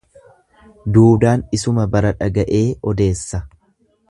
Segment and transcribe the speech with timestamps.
[0.95, 3.45] Duudaan isuma bara dhaga'ee odeessa.